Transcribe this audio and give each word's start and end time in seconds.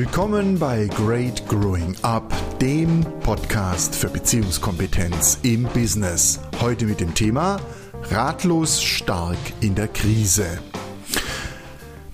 Willkommen 0.00 0.58
bei 0.58 0.86
Great 0.86 1.46
Growing 1.46 1.94
Up, 2.00 2.32
dem 2.58 3.04
Podcast 3.20 3.94
für 3.94 4.08
Beziehungskompetenz 4.08 5.40
im 5.42 5.64
Business. 5.64 6.40
Heute 6.58 6.86
mit 6.86 7.00
dem 7.00 7.14
Thema 7.14 7.60
Ratlos 8.04 8.82
stark 8.82 9.36
in 9.60 9.74
der 9.74 9.88
Krise. 9.88 10.58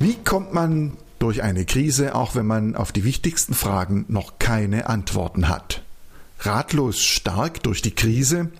Wie 0.00 0.16
kommt 0.16 0.52
man 0.52 0.96
durch 1.20 1.44
eine 1.44 1.64
Krise, 1.64 2.16
auch 2.16 2.34
wenn 2.34 2.46
man 2.46 2.74
auf 2.74 2.90
die 2.90 3.04
wichtigsten 3.04 3.54
Fragen 3.54 4.04
noch 4.08 4.40
keine 4.40 4.88
Antworten 4.88 5.48
hat? 5.48 5.84
Ratlos 6.40 7.00
stark 7.00 7.62
durch 7.62 7.82
die 7.82 7.94
Krise? 7.94 8.50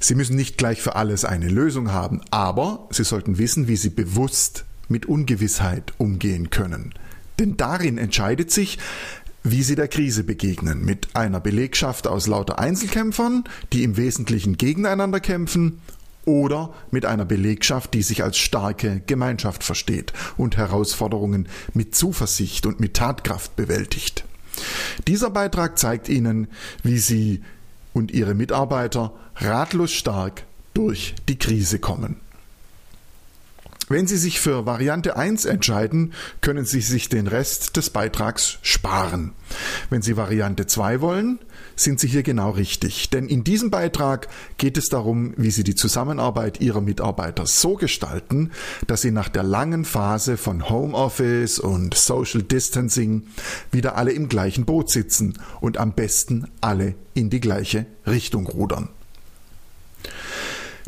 Sie 0.00 0.14
müssen 0.14 0.36
nicht 0.36 0.58
gleich 0.58 0.82
für 0.82 0.96
alles 0.96 1.24
eine 1.24 1.48
Lösung 1.48 1.92
haben, 1.92 2.20
aber 2.30 2.88
Sie 2.90 3.04
sollten 3.04 3.38
wissen, 3.38 3.68
wie 3.68 3.76
Sie 3.76 3.88
bewusst 3.88 4.66
mit 4.86 5.06
Ungewissheit 5.06 5.94
umgehen 5.96 6.50
können. 6.50 6.92
Denn 7.38 7.56
darin 7.56 7.98
entscheidet 7.98 8.50
sich, 8.50 8.78
wie 9.42 9.62
sie 9.62 9.74
der 9.74 9.88
Krise 9.88 10.24
begegnen, 10.24 10.84
mit 10.84 11.14
einer 11.14 11.40
Belegschaft 11.40 12.06
aus 12.06 12.26
lauter 12.26 12.58
Einzelkämpfern, 12.58 13.44
die 13.72 13.84
im 13.84 13.96
Wesentlichen 13.96 14.56
gegeneinander 14.56 15.20
kämpfen, 15.20 15.80
oder 16.24 16.72
mit 16.90 17.04
einer 17.04 17.24
Belegschaft, 17.24 17.94
die 17.94 18.02
sich 18.02 18.22
als 18.22 18.38
starke 18.38 19.02
Gemeinschaft 19.06 19.62
versteht 19.62 20.12
und 20.36 20.56
Herausforderungen 20.56 21.48
mit 21.74 21.94
Zuversicht 21.94 22.66
und 22.66 22.80
mit 22.80 22.94
Tatkraft 22.94 23.56
bewältigt. 23.56 24.24
Dieser 25.06 25.30
Beitrag 25.30 25.78
zeigt 25.78 26.08
Ihnen, 26.08 26.48
wie 26.82 26.98
Sie 26.98 27.42
und 27.92 28.10
Ihre 28.12 28.34
Mitarbeiter 28.34 29.12
ratlos 29.36 29.92
stark 29.92 30.44
durch 30.74 31.14
die 31.28 31.38
Krise 31.38 31.78
kommen. 31.78 32.16
Wenn 33.88 34.06
Sie 34.06 34.16
sich 34.16 34.40
für 34.40 34.64
Variante 34.64 35.16
1 35.16 35.44
entscheiden, 35.44 36.14
können 36.40 36.64
Sie 36.64 36.80
sich 36.80 37.10
den 37.10 37.26
Rest 37.26 37.76
des 37.76 37.90
Beitrags 37.90 38.58
sparen. 38.62 39.32
Wenn 39.90 40.00
Sie 40.00 40.16
Variante 40.16 40.66
2 40.66 41.02
wollen, 41.02 41.38
sind 41.76 42.00
Sie 42.00 42.08
hier 42.08 42.22
genau 42.22 42.50
richtig. 42.50 43.10
Denn 43.10 43.26
in 43.26 43.44
diesem 43.44 43.70
Beitrag 43.70 44.28
geht 44.56 44.78
es 44.78 44.86
darum, 44.86 45.34
wie 45.36 45.50
Sie 45.50 45.64
die 45.64 45.74
Zusammenarbeit 45.74 46.60
Ihrer 46.60 46.80
Mitarbeiter 46.80 47.46
so 47.46 47.74
gestalten, 47.74 48.52
dass 48.86 49.02
Sie 49.02 49.10
nach 49.10 49.28
der 49.28 49.42
langen 49.42 49.84
Phase 49.84 50.38
von 50.38 50.70
Homeoffice 50.70 51.58
und 51.58 51.94
Social 51.94 52.42
Distancing 52.42 53.24
wieder 53.70 53.96
alle 53.96 54.12
im 54.12 54.30
gleichen 54.30 54.64
Boot 54.64 54.90
sitzen 54.90 55.38
und 55.60 55.76
am 55.76 55.92
besten 55.92 56.48
alle 56.62 56.94
in 57.12 57.28
die 57.28 57.40
gleiche 57.40 57.84
Richtung 58.06 58.46
rudern. 58.46 58.88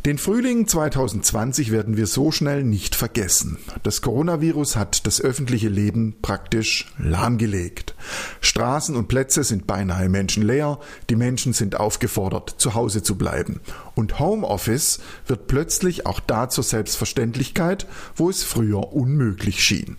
Den 0.07 0.19
Frühling 0.19 0.69
2020 0.69 1.73
werden 1.73 1.97
wir 1.97 2.07
so 2.07 2.31
schnell 2.31 2.63
nicht 2.63 2.95
vergessen. 2.95 3.59
Das 3.83 4.03
Coronavirus 4.03 4.77
hat 4.77 5.05
das 5.05 5.21
öffentliche 5.21 5.69
Leben 5.69 6.15
praktisch 6.23 6.95
lahmgelegt. 6.97 7.97
Straßen 8.41 8.95
und 8.95 9.09
Plätze 9.09 9.43
sind 9.43 9.67
beinahe 9.67 10.09
menschenleer, 10.09 10.79
die 11.11 11.17
Menschen 11.17 11.55
sind 11.55 11.81
aufgefordert, 11.81 12.55
zu 12.57 12.75
Hause 12.75 13.03
zu 13.03 13.17
bleiben. 13.17 13.59
Und 13.97 14.21
Homeoffice 14.21 15.01
wird 15.27 15.49
plötzlich 15.49 16.07
auch 16.07 16.21
da 16.21 16.49
zur 16.49 16.63
Selbstverständlichkeit, 16.63 17.89
wo 18.15 18.31
es 18.31 18.45
früher 18.45 18.93
unmöglich 18.93 19.65
schien. 19.65 19.97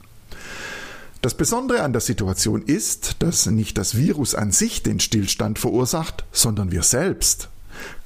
Das 1.22 1.34
Besondere 1.34 1.82
an 1.82 1.92
der 1.92 2.02
Situation 2.02 2.62
ist, 2.62 3.18
dass 3.20 3.46
nicht 3.48 3.78
das 3.78 3.98
Virus 3.98 4.36
an 4.36 4.54
sich 4.54 4.84
den 4.84 5.02
Stillstand 5.02 5.60
verursacht, 5.60 6.24
sondern 6.32 6.72
wir 6.72 6.84
selbst. 6.84 7.50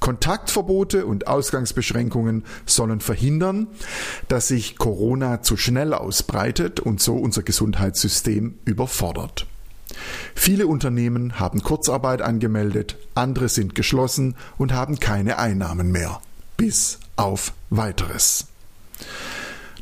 Kontaktverbote 0.00 1.06
und 1.06 1.26
Ausgangsbeschränkungen 1.26 2.44
sollen 2.66 3.00
verhindern, 3.00 3.68
dass 4.28 4.48
sich 4.48 4.76
Corona 4.76 5.42
zu 5.42 5.56
schnell 5.56 5.94
ausbreitet 5.94 6.80
und 6.80 7.00
so 7.00 7.16
unser 7.16 7.42
Gesundheitssystem 7.42 8.58
überfordert. 8.64 9.46
Viele 10.34 10.66
Unternehmen 10.66 11.38
haben 11.38 11.62
Kurzarbeit 11.62 12.22
angemeldet, 12.22 12.96
andere 13.14 13.48
sind 13.48 13.74
geschlossen 13.74 14.36
und 14.58 14.72
haben 14.72 14.98
keine 15.00 15.38
Einnahmen 15.38 15.92
mehr. 15.92 16.20
Bis 16.56 16.98
auf 17.16 17.52
weiteres. 17.70 18.46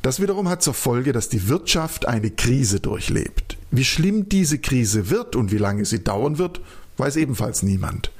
Das 0.02 0.20
wiederum 0.20 0.48
hat 0.48 0.62
zur 0.62 0.74
Folge, 0.74 1.12
dass 1.12 1.28
die 1.28 1.48
Wirtschaft 1.48 2.08
eine 2.08 2.30
Krise 2.30 2.80
durchlebt. 2.80 3.58
Wie 3.70 3.84
schlimm 3.84 4.28
diese 4.28 4.58
Krise 4.58 5.10
wird 5.10 5.36
und 5.36 5.52
wie 5.52 5.58
lange 5.58 5.84
sie 5.84 6.02
dauern 6.02 6.38
wird, 6.38 6.60
weiß 6.96 7.16
ebenfalls 7.16 7.62
niemand. 7.62 8.10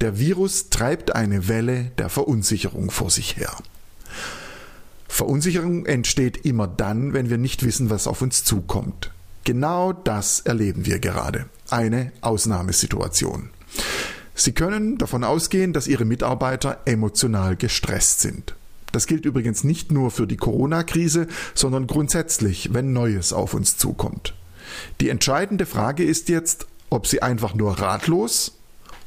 Der 0.00 0.18
Virus 0.18 0.70
treibt 0.70 1.14
eine 1.14 1.48
Welle 1.48 1.92
der 1.98 2.08
Verunsicherung 2.08 2.90
vor 2.90 3.10
sich 3.10 3.36
her. 3.36 3.54
Verunsicherung 5.08 5.86
entsteht 5.86 6.44
immer 6.44 6.68
dann, 6.68 7.12
wenn 7.12 7.30
wir 7.30 7.38
nicht 7.38 7.64
wissen, 7.64 7.90
was 7.90 8.06
auf 8.06 8.22
uns 8.22 8.44
zukommt. 8.44 9.10
Genau 9.44 9.92
das 9.92 10.40
erleben 10.40 10.86
wir 10.86 10.98
gerade. 10.98 11.46
Eine 11.68 12.12
Ausnahmesituation. 12.20 13.50
Sie 14.34 14.52
können 14.52 14.96
davon 14.96 15.24
ausgehen, 15.24 15.72
dass 15.72 15.86
Ihre 15.86 16.04
Mitarbeiter 16.04 16.80
emotional 16.84 17.56
gestresst 17.56 18.20
sind. 18.20 18.54
Das 18.92 19.06
gilt 19.06 19.24
übrigens 19.24 19.64
nicht 19.64 19.92
nur 19.92 20.10
für 20.10 20.26
die 20.26 20.36
Corona-Krise, 20.36 21.26
sondern 21.54 21.86
grundsätzlich, 21.86 22.72
wenn 22.72 22.92
Neues 22.92 23.32
auf 23.32 23.54
uns 23.54 23.76
zukommt. 23.76 24.34
Die 25.00 25.08
entscheidende 25.08 25.66
Frage 25.66 26.04
ist 26.04 26.28
jetzt, 26.28 26.66
ob 26.88 27.06
Sie 27.06 27.22
einfach 27.22 27.54
nur 27.54 27.78
ratlos 27.78 28.59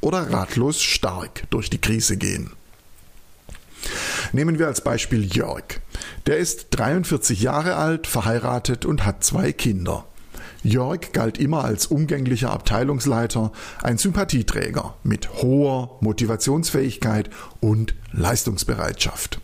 oder 0.04 0.30
ratlos 0.30 0.82
stark 0.82 1.44
durch 1.50 1.70
die 1.70 1.80
Krise 1.80 2.16
gehen. 2.16 2.50
Nehmen 4.32 4.58
wir 4.58 4.66
als 4.66 4.82
Beispiel 4.82 5.24
Jörg. 5.24 5.80
Der 6.26 6.38
ist 6.38 6.68
43 6.70 7.40
Jahre 7.40 7.76
alt, 7.76 8.06
verheiratet 8.06 8.84
und 8.84 9.04
hat 9.04 9.24
zwei 9.24 9.52
Kinder. 9.52 10.04
Jörg 10.62 11.12
galt 11.12 11.38
immer 11.38 11.64
als 11.64 11.86
umgänglicher 11.86 12.50
Abteilungsleiter, 12.50 13.52
ein 13.82 13.98
Sympathieträger 13.98 14.94
mit 15.02 15.42
hoher 15.42 15.98
Motivationsfähigkeit 16.00 17.28
und 17.60 17.94
Leistungsbereitschaft. 18.12 19.40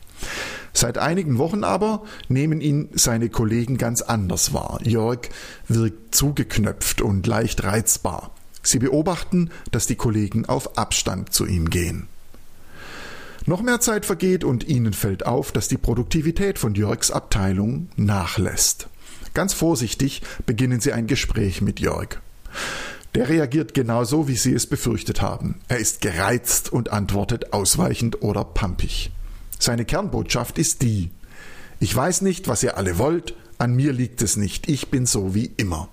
Seit 0.73 0.99
einigen 0.99 1.39
Wochen 1.39 1.65
aber 1.65 2.05
nehmen 2.29 2.61
ihn 2.61 2.89
seine 2.93 3.29
Kollegen 3.29 3.77
ganz 3.77 4.03
anders 4.03 4.55
wahr. 4.55 4.79
Jörg 4.83 5.29
wirkt 5.69 6.15
zugeknöpft 6.15 7.03
und 7.03 7.27
leicht 7.27 7.65
reizbar. 7.65 8.33
Sie 8.63 8.79
beobachten, 8.79 9.51
dass 9.71 9.87
die 9.87 9.97
Kollegen 9.97 10.47
auf 10.47 10.77
Abstand 10.79 11.33
zu 11.33 11.47
ihm 11.47 11.71
gehen. 11.71 12.09
Noch 13.47 13.63
mehr 13.63 13.81
Zeit 13.81 14.05
vergeht 14.05 14.45
und 14.45 14.69
ihnen 14.69 14.93
fällt 14.93 15.25
auf, 15.25 15.51
dass 15.51 15.69
die 15.69 15.79
Produktivität 15.79 16.59
von 16.59 16.75
Jörgs 16.75 17.11
Abteilung 17.11 17.89
nachlässt. 17.97 18.89
Ganz 19.33 19.55
vorsichtig 19.55 20.23
beginnen 20.45 20.81
sie 20.81 20.93
ein 20.93 21.07
Gespräch 21.07 21.63
mit 21.63 21.81
Jörg. 21.81 22.21
Der 23.15 23.29
reagiert 23.29 23.75
genauso, 23.75 24.29
wie 24.29 24.37
sie 24.37 24.53
es 24.53 24.67
befürchtet 24.67 25.21
haben. 25.21 25.61
Er 25.69 25.79
ist 25.79 26.01
gereizt 26.01 26.73
und 26.73 26.93
antwortet 26.93 27.53
ausweichend 27.53 28.23
oder 28.23 28.45
pampig. 28.45 29.11
Seine 29.59 29.85
Kernbotschaft 29.85 30.59
ist 30.59 30.83
die 30.83 31.11
Ich 31.81 31.95
weiß 31.95 32.21
nicht, 32.23 32.47
was 32.47 32.63
ihr 32.63 32.77
alle 32.77 32.99
wollt, 32.99 33.35
an 33.59 33.75
mir 33.75 33.93
liegt 33.93 34.23
es 34.23 34.37
nicht, 34.37 34.69
ich 34.69 34.89
bin 34.89 35.07
so 35.07 35.35
wie 35.35 35.51
immer. 35.57 35.89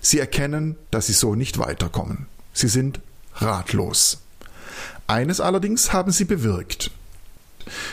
Sie 0.00 0.18
erkennen, 0.18 0.76
dass 0.90 1.06
sie 1.06 1.12
so 1.12 1.34
nicht 1.34 1.58
weiterkommen. 1.58 2.26
Sie 2.52 2.68
sind 2.68 3.00
ratlos. 3.34 4.22
Eines 5.06 5.40
allerdings 5.40 5.92
haben 5.92 6.12
sie 6.12 6.24
bewirkt. 6.24 6.90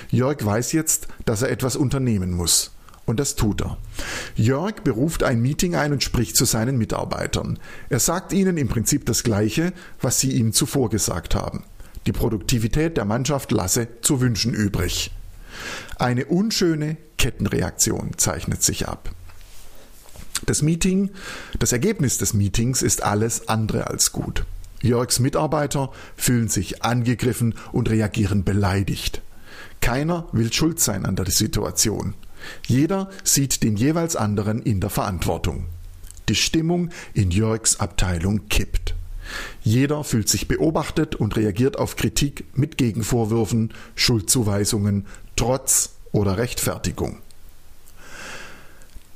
Jörg 0.09 0.43
weiß 0.43 0.71
jetzt, 0.71 1.07
dass 1.25 1.41
er 1.41 1.49
etwas 1.49 1.75
unternehmen 1.75 2.31
muss. 2.31 2.71
Und 3.05 3.19
das 3.19 3.35
tut 3.35 3.61
er. 3.61 3.77
Jörg 4.35 4.81
beruft 4.83 5.23
ein 5.23 5.41
Meeting 5.41 5.75
ein 5.75 5.93
und 5.93 6.03
spricht 6.03 6.35
zu 6.35 6.45
seinen 6.45 6.77
Mitarbeitern. 6.77 7.59
Er 7.89 7.99
sagt 7.99 8.33
ihnen 8.33 8.57
im 8.57 8.67
Prinzip 8.67 9.05
das 9.05 9.23
Gleiche, 9.23 9.73
was 10.01 10.19
sie 10.19 10.31
ihm 10.31 10.53
zuvor 10.53 10.89
gesagt 10.89 11.35
haben. 11.35 11.63
Die 12.07 12.11
Produktivität 12.11 12.97
der 12.97 13.05
Mannschaft 13.05 13.51
lasse 13.51 13.87
zu 14.01 14.21
wünschen 14.21 14.53
übrig. 14.53 15.11
Eine 15.97 16.25
unschöne 16.25 16.97
Kettenreaktion 17.17 18.11
zeichnet 18.17 18.63
sich 18.63 18.87
ab. 18.87 19.11
Das 20.45 20.61
Meeting, 20.61 21.11
das 21.59 21.71
Ergebnis 21.71 22.17
des 22.17 22.33
Meetings 22.33 22.81
ist 22.81 23.03
alles 23.03 23.47
andere 23.47 23.87
als 23.87 24.11
gut. 24.11 24.45
Jörgs 24.81 25.19
Mitarbeiter 25.19 25.91
fühlen 26.15 26.47
sich 26.47 26.83
angegriffen 26.83 27.55
und 27.71 27.89
reagieren 27.89 28.43
beleidigt. 28.43 29.21
Keiner 29.81 30.27
will 30.31 30.51
schuld 30.51 30.79
sein 30.79 31.05
an 31.05 31.15
der 31.15 31.25
Situation. 31.27 32.13
Jeder 32.67 33.09
sieht 33.23 33.63
den 33.63 33.75
jeweils 33.75 34.15
anderen 34.15 34.61
in 34.61 34.81
der 34.81 34.89
Verantwortung. 34.89 35.65
Die 36.29 36.35
Stimmung 36.35 36.89
in 37.13 37.31
Jörgs 37.31 37.79
Abteilung 37.79 38.47
kippt. 38.49 38.95
Jeder 39.63 40.03
fühlt 40.03 40.29
sich 40.29 40.47
beobachtet 40.47 41.15
und 41.15 41.35
reagiert 41.35 41.77
auf 41.77 41.95
Kritik 41.95 42.45
mit 42.55 42.77
Gegenvorwürfen, 42.77 43.73
Schuldzuweisungen, 43.95 45.05
Trotz 45.35 45.95
oder 46.11 46.37
Rechtfertigung. 46.37 47.19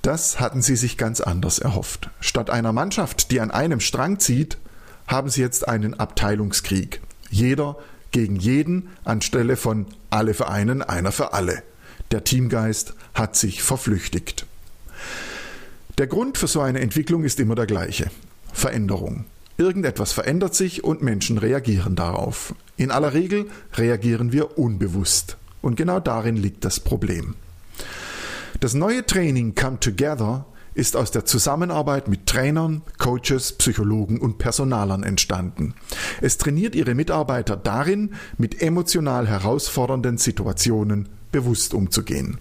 Das 0.02 0.40
hatten 0.40 0.62
sie 0.62 0.76
sich 0.76 0.98
ganz 0.98 1.20
anders 1.22 1.60
erhofft. 1.60 2.10
Statt 2.22 2.50
einer 2.50 2.72
Mannschaft, 2.72 3.32
die 3.32 3.42
an 3.42 3.52
einem 3.52 3.80
Strang 3.80 4.20
zieht, 4.20 4.58
haben 5.08 5.30
sie 5.30 5.42
jetzt 5.42 5.68
einen 5.68 5.94
Abteilungskrieg. 5.94 7.02
Jeder 7.30 7.78
gegen 8.12 8.38
jeden 8.38 8.90
anstelle 9.04 9.56
von 9.58 9.88
alle 10.10 10.34
für 10.34 10.48
einen, 10.48 10.82
einer 10.82 11.12
für 11.12 11.34
alle. 11.34 11.64
Der 12.12 12.24
Teamgeist 12.24 12.94
hat 13.14 13.36
sich 13.36 13.62
verflüchtigt. 13.62 14.46
Der 15.98 16.08
Grund 16.08 16.38
für 16.38 16.48
so 16.48 16.62
eine 16.62 16.80
Entwicklung 16.80 17.24
ist 17.24 17.40
immer 17.40 17.56
der 17.56 17.66
gleiche. 17.66 18.10
Veränderung. 18.54 19.26
Irgendetwas 19.58 20.14
verändert 20.14 20.56
sich 20.56 20.84
und 20.86 21.02
Menschen 21.02 21.38
reagieren 21.38 21.96
darauf. 21.96 22.56
In 22.78 22.92
aller 22.92 23.14
Regel 23.14 23.50
reagieren 23.74 24.32
wir 24.32 24.58
unbewusst. 24.58 25.38
Und 25.62 25.76
genau 25.76 26.00
darin 26.00 26.38
liegt 26.38 26.64
das 26.64 26.80
Problem. 26.80 27.36
Das 28.60 28.74
neue 28.74 29.06
Training 29.06 29.56
Come 29.56 29.80
Together 29.80 30.46
ist 30.74 30.98
aus 30.98 31.12
der 31.12 31.24
Zusammenarbeit 31.24 32.10
mit 32.10 32.26
Trainern, 32.26 32.82
Coaches, 32.98 33.54
Psychologen 33.54 34.20
und 34.20 34.38
Personalern 34.38 35.04
entstanden. 35.04 35.76
Es 36.20 36.38
trainiert 36.38 36.76
ihre 36.76 36.94
Mitarbeiter 36.94 37.56
darin, 37.56 38.16
mit 38.38 38.62
emotional 38.62 39.30
herausfordernden 39.30 40.18
Situationen 40.18 41.08
bewusst 41.32 41.74
umzugehen, 41.74 42.40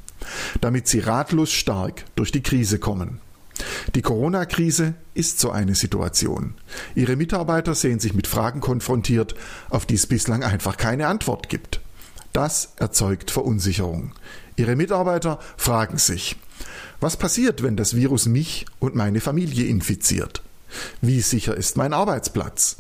damit 0.61 0.89
sie 0.89 0.99
ratlos 0.99 1.53
stark 1.53 2.05
durch 2.17 2.33
die 2.33 2.43
Krise 2.43 2.81
kommen. 2.81 3.21
Die 3.95 4.03
Corona-Krise 4.03 4.95
ist 5.15 5.39
so 5.39 5.53
eine 5.53 5.77
Situation. 5.77 6.55
Ihre 6.97 7.15
Mitarbeiter 7.15 7.77
sehen 7.77 8.01
sich 8.01 8.15
mit 8.15 8.27
Fragen 8.27 8.61
konfrontiert, 8.61 9.37
auf 9.71 9.87
die 9.87 9.95
es 9.95 10.09
bislang 10.09 10.43
einfach 10.43 10.79
keine 10.79 11.07
Antwort 11.07 11.49
gibt. 11.49 11.81
Das 12.39 12.75
erzeugt 12.77 13.33
Verunsicherung. 13.33 14.13
Ihre 14.55 14.77
Mitarbeiter 14.77 15.41
fragen 15.57 15.99
sich, 15.99 16.37
was 17.01 17.17
passiert, 17.17 17.65
wenn 17.65 17.77
das 17.77 17.97
Virus 17.97 18.27
mich 18.27 18.65
und 18.79 18.95
meine 18.95 19.21
Familie 19.21 19.67
infiziert? 19.67 20.45
Wie 21.01 21.21
sicher 21.21 21.57
ist 21.57 21.77
mein 21.77 21.93
Arbeitsplatz? 21.93 22.77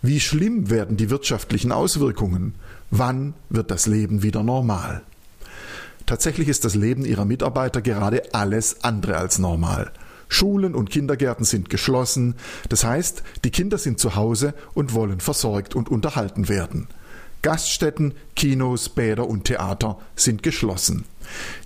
Wie 0.00 0.20
schlimm 0.20 0.70
werden 0.70 0.96
die 0.96 1.10
wirtschaftlichen 1.10 1.70
Auswirkungen? 1.70 2.54
Wann 2.90 3.34
wird 3.50 3.70
das 3.70 3.86
Leben 3.86 4.22
wieder 4.22 4.42
normal? 4.42 5.02
Tatsächlich 6.06 6.48
ist 6.48 6.64
das 6.64 6.74
Leben 6.74 7.04
ihrer 7.04 7.26
Mitarbeiter 7.26 7.82
gerade 7.82 8.32
alles 8.32 8.84
andere 8.84 9.18
als 9.18 9.38
normal. 9.38 9.92
Schulen 10.30 10.74
und 10.74 10.88
Kindergärten 10.88 11.44
sind 11.44 11.68
geschlossen, 11.68 12.36
das 12.70 12.84
heißt, 12.84 13.22
die 13.44 13.50
Kinder 13.50 13.76
sind 13.76 14.00
zu 14.00 14.14
Hause 14.14 14.54
und 14.72 14.94
wollen 14.94 15.20
versorgt 15.20 15.74
und 15.74 15.90
unterhalten 15.90 16.48
werden. 16.48 16.88
Gaststätten, 17.44 18.14
Kinos, 18.34 18.88
Bäder 18.88 19.28
und 19.28 19.44
Theater 19.44 19.98
sind 20.16 20.42
geschlossen. 20.42 21.04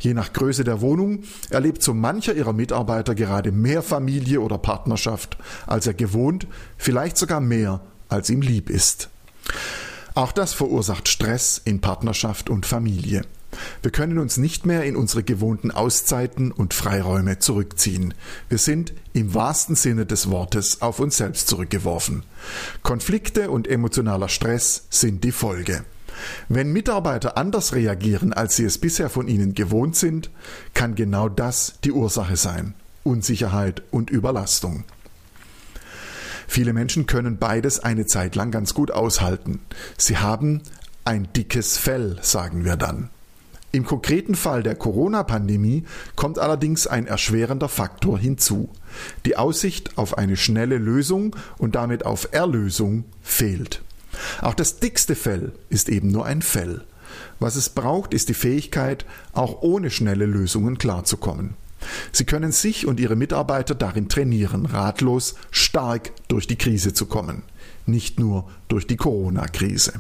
Je 0.01 0.13
nach 0.13 0.33
Größe 0.33 0.65
der 0.65 0.81
Wohnung 0.81 1.23
erlebt 1.51 1.85
so 1.85 1.95
mancher 1.95 2.35
ihrer 2.35 2.53
Mitarbeiter 2.53 3.15
gerade 3.15 3.53
mehr 3.53 3.83
Familie 3.83 4.41
oder 4.41 4.59
Partnerschaft, 4.59 5.39
als 5.69 5.87
er 5.87 5.95
gewohnt, 5.95 6.49
vielleicht 6.79 7.17
sogar 7.17 7.41
mehr, 7.41 7.81
als 8.09 8.29
ihm 8.29 8.41
lieb 8.41 8.71
ist. 8.71 9.09
Auch 10.15 10.33
das 10.33 10.53
verursacht 10.53 11.07
Stress 11.07 11.63
in 11.65 11.81
Partnerschaft 11.81 12.51
und 12.51 12.67
Familie. 12.67 13.23
Wir 13.83 13.91
können 13.91 14.19
uns 14.19 14.37
nicht 14.37 14.67
mehr 14.67 14.85
in 14.85 14.97
unsere 14.97 15.23
gewohnten 15.23 15.71
Auszeiten 15.71 16.53
und 16.53 16.75
Freiräume 16.75 17.39
zurückziehen. 17.39 18.15
Wir 18.49 18.59
sind 18.59 18.93
im 19.13 19.35
wahrsten 19.35 19.75
Sinne 19.75 20.07
des 20.07 20.31
Wortes 20.31 20.83
auf 20.83 21.01
uns 21.01 21.17
selbst 21.17 21.49
zurückgeworfen. 21.49 22.25
Konflikte 22.83 23.51
und 23.51 23.69
emotionaler 23.69 24.29
Stress 24.29 24.87
sind 24.91 25.25
die 25.25 25.33
Folge. 25.33 25.85
Wenn 26.49 26.73
Mitarbeiter 26.73 27.37
anders 27.37 27.75
reagieren, 27.75 28.33
als 28.33 28.57
sie 28.57 28.65
es 28.65 28.79
bisher 28.79 29.09
von 29.09 29.29
ihnen 29.29 29.55
gewohnt 29.55 29.97
sind, 29.97 30.31
kann 30.75 30.95
genau 30.95 31.29
das 31.29 31.75
die 31.85 31.93
Ursache 31.93 32.37
sein. 32.37 32.75
Unsicherheit 33.05 33.83
und 33.91 34.11
Überlastung. 34.11 34.85
Viele 36.47 36.73
Menschen 36.73 37.07
können 37.07 37.39
beides 37.39 37.81
eine 37.81 38.07
Zeit 38.07 38.35
lang 38.35 38.51
ganz 38.51 38.75
gut 38.75 38.91
aushalten. 38.91 39.61
Sie 39.97 40.17
haben 40.17 40.63
ein 41.05 41.29
dickes 41.35 41.77
Fell, 41.77 42.19
sagen 42.23 42.65
wir 42.65 42.77
dann. 42.77 43.11
Im 43.71 43.85
konkreten 43.85 44.35
Fall 44.35 44.63
der 44.63 44.75
Corona-Pandemie 44.75 45.85
kommt 46.17 46.39
allerdings 46.39 46.87
ein 46.87 47.07
erschwerender 47.07 47.69
Faktor 47.69 48.19
hinzu. 48.19 48.71
Die 49.27 49.37
Aussicht 49.37 49.99
auf 49.99 50.17
eine 50.17 50.37
schnelle 50.37 50.79
Lösung 50.79 51.37
und 51.59 51.75
damit 51.75 52.07
auf 52.07 52.29
Erlösung 52.33 53.05
fehlt. 53.23 53.83
Auch 54.41 54.55
das 54.55 54.81
dickste 54.81 55.15
Fell 55.15 55.53
ist 55.69 55.91
eben 55.91 56.11
nur 56.11 56.25
ein 56.25 56.41
Fell. 56.41 56.83
Was 57.41 57.57
es 57.57 57.69
braucht, 57.69 58.15
ist 58.15 58.31
die 58.31 58.35
Fähigkeit, 58.35 59.05
auch 59.33 59.63
ohne 59.63 59.91
schnelle 59.91 60.27
Lösungen 60.27 60.79
klarzukommen. 60.79 61.55
Sie 62.11 62.25
können 62.25 62.53
sich 62.53 62.87
und 62.87 62.99
Ihre 62.99 63.17
Mitarbeiter 63.17 63.75
darin 63.75 64.09
trainieren, 64.09 64.67
ratlos, 64.67 65.37
stark 65.51 66.11
durch 66.29 66.47
die 66.47 66.57
Krise 66.57 66.93
zu 66.95 67.07
kommen, 67.07 67.43
nicht 67.87 68.19
nur 68.19 68.51
durch 68.69 68.87
die 68.87 68.97
Corona-Krise. 68.97 69.93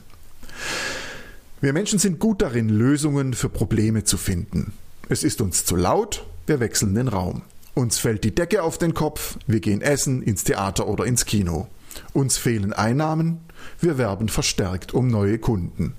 Wir 1.60 1.72
Menschen 1.72 1.98
sind 1.98 2.20
gut 2.20 2.40
darin, 2.40 2.68
Lösungen 2.68 3.34
für 3.34 3.48
Probleme 3.48 4.04
zu 4.04 4.16
finden. 4.16 4.72
Es 5.08 5.24
ist 5.24 5.40
uns 5.40 5.64
zu 5.64 5.74
laut, 5.74 6.24
wir 6.46 6.60
wechseln 6.60 6.94
den 6.94 7.08
Raum. 7.08 7.42
Uns 7.74 7.98
fällt 7.98 8.22
die 8.22 8.34
Decke 8.34 8.62
auf 8.62 8.78
den 8.78 8.94
Kopf, 8.94 9.38
wir 9.48 9.58
gehen 9.58 9.80
essen, 9.80 10.22
ins 10.22 10.44
Theater 10.44 10.86
oder 10.86 11.04
ins 11.04 11.24
Kino. 11.24 11.66
Uns 12.12 12.38
fehlen 12.38 12.72
Einnahmen, 12.72 13.38
wir 13.80 13.98
werben 13.98 14.28
verstärkt 14.28 14.94
um 14.94 15.08
neue 15.08 15.38
Kunden. 15.38 15.94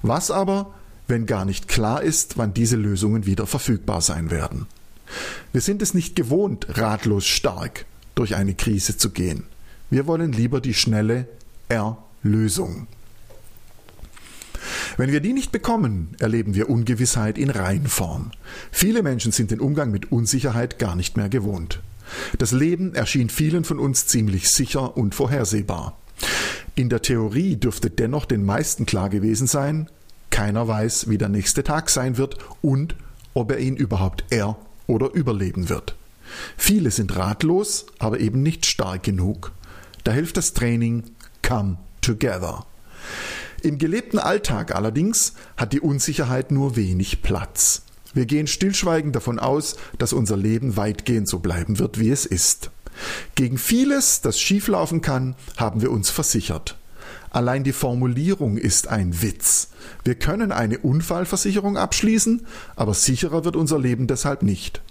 Was 0.00 0.30
aber, 0.30 0.72
wenn 1.06 1.26
gar 1.26 1.44
nicht 1.44 1.68
klar 1.68 2.02
ist, 2.02 2.38
wann 2.38 2.54
diese 2.54 2.76
Lösungen 2.76 3.26
wieder 3.26 3.46
verfügbar 3.46 4.00
sein 4.00 4.30
werden? 4.30 4.66
Wir 5.52 5.60
sind 5.60 5.82
es 5.82 5.92
nicht 5.92 6.16
gewohnt, 6.16 6.66
ratlos 6.78 7.26
stark 7.26 7.84
durch 8.14 8.36
eine 8.36 8.54
Krise 8.54 8.96
zu 8.96 9.10
gehen. 9.10 9.44
Wir 9.90 10.06
wollen 10.06 10.32
lieber 10.32 10.62
die 10.62 10.72
schnelle 10.72 11.28
Erlösung. 11.68 12.86
Wenn 14.96 15.12
wir 15.12 15.20
die 15.20 15.32
nicht 15.32 15.52
bekommen, 15.52 16.16
erleben 16.18 16.54
wir 16.54 16.70
Ungewissheit 16.70 17.38
in 17.38 17.50
Reinform. 17.50 18.30
Viele 18.70 19.02
Menschen 19.02 19.32
sind 19.32 19.50
den 19.50 19.60
Umgang 19.60 19.90
mit 19.90 20.12
Unsicherheit 20.12 20.78
gar 20.78 20.96
nicht 20.96 21.16
mehr 21.16 21.28
gewohnt. 21.28 21.80
Das 22.38 22.52
Leben 22.52 22.94
erschien 22.94 23.30
vielen 23.30 23.64
von 23.64 23.78
uns 23.78 24.06
ziemlich 24.06 24.50
sicher 24.50 24.96
und 24.96 25.14
vorhersehbar. 25.14 25.98
In 26.74 26.88
der 26.88 27.02
Theorie 27.02 27.56
dürfte 27.56 27.90
dennoch 27.90 28.24
den 28.24 28.44
meisten 28.44 28.86
klar 28.86 29.08
gewesen 29.08 29.46
sein, 29.46 29.88
keiner 30.30 30.66
weiß, 30.66 31.08
wie 31.08 31.18
der 31.18 31.28
nächste 31.28 31.62
Tag 31.62 31.90
sein 31.90 32.16
wird 32.16 32.36
und 32.60 32.96
ob 33.34 33.52
er 33.52 33.58
ihn 33.58 33.76
überhaupt 33.76 34.24
er 34.30 34.56
oder 34.86 35.12
überleben 35.12 35.68
wird. 35.68 35.94
Viele 36.56 36.90
sind 36.90 37.16
ratlos, 37.16 37.86
aber 37.98 38.20
eben 38.20 38.42
nicht 38.42 38.66
stark 38.66 39.02
genug. 39.02 39.52
Da 40.02 40.12
hilft 40.12 40.36
das 40.36 40.52
Training 40.52 41.04
Come 41.42 41.76
Together. 42.00 42.66
Im 43.64 43.78
gelebten 43.78 44.18
Alltag 44.18 44.74
allerdings 44.74 45.32
hat 45.56 45.72
die 45.72 45.80
Unsicherheit 45.80 46.50
nur 46.50 46.76
wenig 46.76 47.22
Platz. 47.22 47.80
Wir 48.12 48.26
gehen 48.26 48.46
stillschweigend 48.46 49.16
davon 49.16 49.38
aus, 49.38 49.76
dass 49.96 50.12
unser 50.12 50.36
Leben 50.36 50.76
weitgehend 50.76 51.28
so 51.28 51.38
bleiben 51.38 51.78
wird, 51.78 51.98
wie 51.98 52.10
es 52.10 52.26
ist. 52.26 52.70
Gegen 53.36 53.56
vieles, 53.56 54.20
das 54.20 54.38
schieflaufen 54.38 55.00
kann, 55.00 55.34
haben 55.56 55.80
wir 55.80 55.90
uns 55.92 56.10
versichert. 56.10 56.76
Allein 57.30 57.64
die 57.64 57.72
Formulierung 57.72 58.58
ist 58.58 58.88
ein 58.88 59.22
Witz. 59.22 59.70
Wir 60.04 60.14
können 60.14 60.52
eine 60.52 60.80
Unfallversicherung 60.80 61.78
abschließen, 61.78 62.46
aber 62.76 62.92
sicherer 62.92 63.46
wird 63.46 63.56
unser 63.56 63.78
Leben 63.78 64.06
deshalb 64.06 64.42
nicht. 64.42 64.82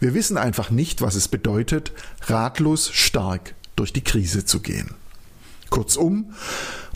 Wir 0.00 0.12
wissen 0.12 0.36
einfach 0.36 0.68
nicht, 0.68 1.00
was 1.00 1.14
es 1.14 1.28
bedeutet, 1.28 1.92
ratlos 2.26 2.90
stark 2.92 3.54
durch 3.74 3.94
die 3.94 4.04
Krise 4.04 4.44
zu 4.44 4.60
gehen. 4.60 4.90
Kurzum, 5.70 6.34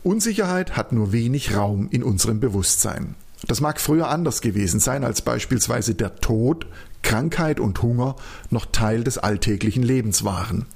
Unsicherheit 0.03 0.77
hat 0.77 0.93
nur 0.93 1.13
wenig 1.13 1.55
Raum 1.55 1.89
in 1.91 2.03
unserem 2.03 2.41
Bewusstsein. 2.41 3.15
Das 3.47 3.61
mag 3.61 3.81
früher 3.81 4.09
anders 4.09 4.41
gewesen 4.41 4.81
sein, 4.81 5.05
als 5.05 5.23
beispielsweise 5.23 5.95
der 5.95 6.17
Tod, 6.17 6.67
Krankheit 7.03 7.61
und 7.61 7.83
Hunger 7.83 8.17
noch 8.51 8.67
Teil 8.67 9.05
des 9.05 9.19
alltäglichen 9.19 9.83
Lebens 9.83 10.25
waren. 10.25 10.67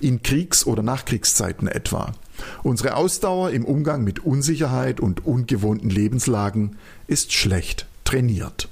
In 0.00 0.22
Kriegs- 0.22 0.66
oder 0.66 0.82
Nachkriegszeiten 0.82 1.68
etwa. 1.68 2.14
Unsere 2.62 2.94
Ausdauer 2.94 3.50
im 3.50 3.64
Umgang 3.64 4.04
mit 4.04 4.20
Unsicherheit 4.20 5.00
und 5.00 5.26
ungewohnten 5.26 5.90
Lebenslagen 5.90 6.76
ist 7.06 7.32
schlecht 7.32 7.86
trainiert. 8.04 8.68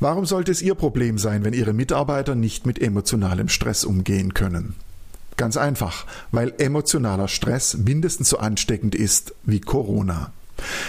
Warum 0.00 0.26
sollte 0.26 0.52
es 0.52 0.60
Ihr 0.60 0.74
Problem 0.74 1.18
sein, 1.18 1.44
wenn 1.44 1.54
Ihre 1.54 1.72
Mitarbeiter 1.72 2.34
nicht 2.34 2.66
mit 2.66 2.80
emotionalem 2.80 3.48
Stress 3.48 3.84
umgehen 3.84 4.34
können? 4.34 4.74
Ganz 5.36 5.56
einfach, 5.56 6.06
weil 6.30 6.54
emotionaler 6.58 7.28
Stress 7.28 7.76
mindestens 7.76 8.28
so 8.28 8.38
ansteckend 8.38 8.94
ist 8.94 9.34
wie 9.42 9.60
Corona. 9.60 10.32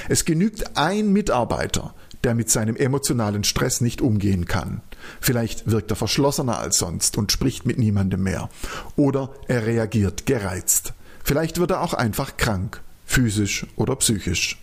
Es 0.07 0.25
genügt 0.25 0.77
ein 0.77 1.11
Mitarbeiter, 1.11 1.93
der 2.23 2.35
mit 2.35 2.49
seinem 2.49 2.75
emotionalen 2.75 3.43
Stress 3.43 3.81
nicht 3.81 4.01
umgehen 4.01 4.45
kann. 4.45 4.81
Vielleicht 5.19 5.69
wirkt 5.69 5.91
er 5.91 5.95
verschlossener 5.95 6.59
als 6.59 6.77
sonst 6.77 7.17
und 7.17 7.31
spricht 7.31 7.65
mit 7.65 7.77
niemandem 7.77 8.23
mehr. 8.23 8.49
Oder 8.95 9.29
er 9.47 9.65
reagiert 9.65 10.25
gereizt. 10.25 10.93
Vielleicht 11.23 11.59
wird 11.59 11.71
er 11.71 11.81
auch 11.81 11.93
einfach 11.93 12.37
krank, 12.37 12.81
physisch 13.05 13.65
oder 13.75 13.95
psychisch. 13.95 14.59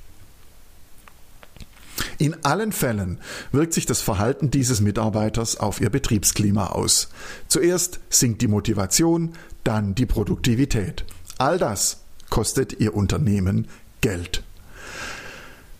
In 2.18 2.44
allen 2.44 2.72
Fällen 2.72 3.18
wirkt 3.50 3.74
sich 3.74 3.86
das 3.86 4.00
Verhalten 4.00 4.50
dieses 4.50 4.80
Mitarbeiters 4.80 5.56
auf 5.56 5.80
ihr 5.80 5.90
Betriebsklima 5.90 6.66
aus. 6.66 7.08
Zuerst 7.48 8.00
sinkt 8.10 8.42
die 8.42 8.48
Motivation, 8.48 9.34
dann 9.64 9.95
die 9.95 10.07
Produktivität. 10.07 11.04
All 11.38 11.59
das 11.59 11.99
kostet 12.31 12.81
Ihr 12.81 12.95
Unternehmen 12.95 13.69
Geld. 14.00 14.42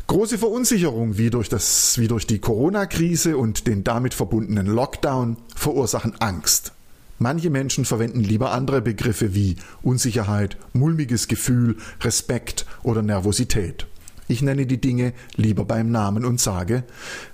Große 0.07 0.37
Verunsicherung 0.37 1.17
wie 1.17 1.31
durch, 1.31 1.49
das, 1.49 1.97
wie 1.99 2.09
durch 2.09 2.27
die 2.27 2.39
Corona-Krise 2.39 3.37
und 3.37 3.67
den 3.67 3.85
damit 3.85 4.13
verbundenen 4.13 4.67
Lockdown 4.67 5.39
verursachen 5.55 6.21
Angst. 6.21 6.73
Manche 7.19 7.51
Menschen 7.51 7.85
verwenden 7.85 8.21
lieber 8.21 8.53
andere 8.53 8.83
Begriffe 8.83 9.35
wie 9.35 9.57
Unsicherheit, 9.81 10.57
mulmiges 10.73 11.29
Gefühl, 11.29 11.77
Respekt 12.03 12.67
oder 12.83 13.01
Nervosität. 13.01 13.87
Ich 14.29 14.43
nenne 14.43 14.67
die 14.67 14.81
Dinge 14.81 15.13
lieber 15.37 15.65
beim 15.65 15.91
Namen 15.91 16.25
und 16.25 16.41
sage, 16.41 16.85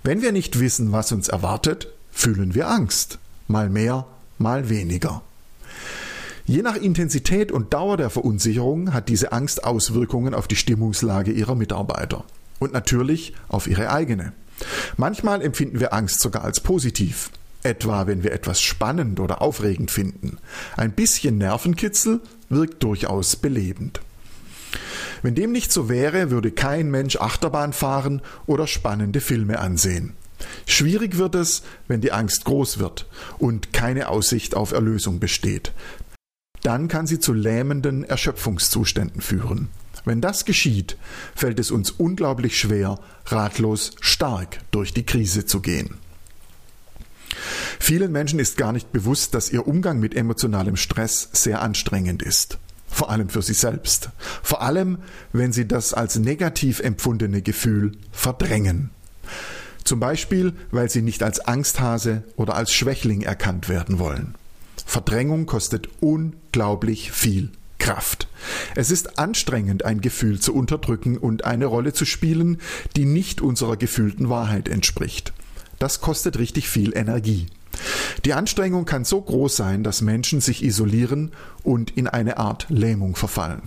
wenn 0.03 0.23
wir 0.23 0.33
nicht 0.33 0.61
wissen, 0.61 0.93
was 0.93 1.11
uns 1.11 1.29
erwartet, 1.29 1.89
fühlen 2.11 2.55
wir 2.55 2.69
Angst. 2.69 3.19
Mal 3.47 3.71
mehr, 3.71 4.07
mal 4.39 4.69
weniger. 4.69 5.23
Je 6.49 6.63
nach 6.63 6.77
Intensität 6.77 7.53
und 7.53 7.75
Dauer 7.75 7.99
der 7.99 8.09
Verunsicherung 8.09 8.95
hat 8.95 9.11
diese 9.11 9.33
Angst 9.33 9.65
Auswirkungen 9.65 10.33
auf 10.33 10.49
die 10.49 10.57
Stimmungslage 10.57 11.31
ihrer 11.31 11.55
Mitarbeiter 11.55 12.25
und 12.59 12.73
natürlich 12.73 13.35
auf 13.49 13.67
ihre 13.67 13.91
eigene. 13.91 14.33
Manchmal 14.97 15.43
empfinden 15.43 15.79
wir 15.79 15.93
Angst 15.93 16.21
sogar 16.21 16.45
als 16.45 16.61
positiv 16.61 17.31
etwa 17.65 18.07
wenn 18.07 18.23
wir 18.23 18.33
etwas 18.33 18.63
spannend 18.63 19.21
oder 19.21 19.43
aufregend 19.43 19.91
finden. 19.91 20.39
Ein 20.77 20.93
bisschen 20.93 21.37
Nervenkitzel 21.37 22.21
wirkt 22.49 22.83
durchaus 22.83 23.37
belebend. 23.37 24.01
Wenn 25.21 25.35
dem 25.35 25.53
nicht 25.53 25.71
so 25.71 25.91
wäre, 25.91 26.31
würde 26.31 26.51
kein 26.51 26.91
Mensch 26.91 27.17
Achterbahn 27.17 27.75
fahren 27.75 28.23
oder 28.47 28.67
spannende 28.67 29.21
Filme 29.21 29.59
ansehen. 29.59 30.15
Schwierig 30.65 31.19
wird 31.19 31.35
es, 31.35 31.63
wenn 31.89 32.01
die 32.01 32.13
Angst 32.13 32.45
groß 32.45 32.79
wird 32.79 33.07
und 33.39 33.75
keine 33.75 34.09
Aussicht 34.09 34.55
auf 34.55 34.73
Erlösung 34.73 35.19
besteht. 35.19 35.73
Dann 36.69 36.87
kann 36.89 37.07
sie 37.07 37.19
zu 37.19 37.33
lähmenden 37.33 38.05
Erschöpfungszuständen 38.05 39.23
führen. 39.23 39.71
Wenn 40.05 40.21
das 40.21 40.45
geschieht, 40.45 40.99
fällt 41.35 41.59
es 41.59 41.71
uns 41.71 41.91
unglaublich 41.91 42.61
schwer, 42.61 43.01
ratlos 43.25 43.93
stark 44.03 44.59
durch 44.71 44.93
die 44.93 45.07
Krise 45.07 45.47
zu 45.47 45.61
gehen. 45.61 45.95
Vielen 47.79 48.13
Menschen 48.13 48.39
ist 48.39 48.59
gar 48.59 48.75
nicht 48.75 48.93
bewusst, 48.93 49.33
dass 49.33 49.51
ihr 49.51 49.67
Umgang 49.67 49.99
mit 49.99 50.15
emotionalem 50.15 50.77
Stress 50.77 51.31
sehr 51.33 51.63
anstrengend 51.63 52.23
ist. 52.23 52.59
Vor 52.87 53.09
allem 53.09 53.31
für 53.31 53.41
sie 53.41 53.55
selbst. 53.55 54.11
Vor 54.43 54.61
allem, 54.61 54.99
wenn 55.33 55.55
sie 55.55 55.67
das 55.67 55.95
als 55.95 56.17
negativ 56.17 56.81
empfundene 56.81 57.41
Gefühl 57.41 57.93
verdrängen. 58.13 58.91
Zum 59.85 60.01
Beispiel, 60.01 60.53
weil 60.71 60.91
sie 60.91 61.01
nicht 61.01 61.23
als 61.23 61.41
Angsthase 61.41 62.25
oder 62.37 62.57
als 62.57 62.75
Schwächling 62.75 63.23
erkannt 63.23 63.71
werden 63.71 63.99
wollen. 63.99 64.35
Verdrängung 64.89 65.45
kostet 65.45 65.87
unglaublich 66.01 67.13
viel 67.13 67.51
Kraft. 67.79 68.27
Es 68.75 68.91
ist 68.91 69.19
anstrengend, 69.19 69.85
ein 69.85 70.01
Gefühl 70.01 70.41
zu 70.41 70.55
unterdrücken 70.55 71.19
und 71.19 71.45
eine 71.45 71.67
Rolle 71.67 71.93
zu 71.93 72.07
spielen, 72.07 72.57
die 72.97 73.05
nicht 73.05 73.43
unserer 73.43 73.77
gefühlten 73.77 74.31
Wahrheit 74.31 74.67
entspricht. 74.67 75.35
Das 75.79 76.01
kostet 76.01 76.39
richtig 76.39 76.71
viel 76.71 76.97
Energie. 76.97 77.49
Die 78.25 78.33
Anstrengung 78.33 78.87
kann 78.87 79.05
so 79.05 79.21
groß 79.21 79.57
sein, 79.57 79.85
dass 79.85 80.01
Menschen 80.01 80.41
sich 80.41 80.65
isolieren 80.65 81.33
und 81.63 81.91
in 81.91 82.09
eine 82.09 82.39
Art 82.39 82.65
Lähmung 82.71 83.15
verfallen. 83.15 83.61